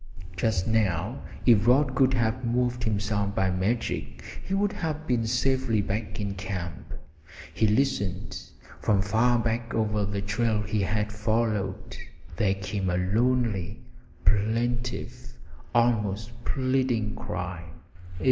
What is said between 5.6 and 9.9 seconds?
back in camp. He listened. From far back